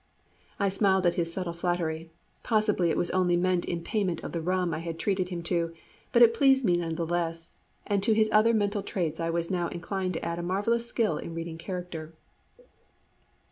[0.59, 2.09] I smiled at his subtle flattery;
[2.41, 5.75] possibly it was only meant in payment of the rum I had treated him to,
[6.11, 7.53] but it pleased me none the less,
[7.85, 11.19] and to his other mental traits I was now inclined to add a marvellous skill
[11.19, 12.15] in reading character.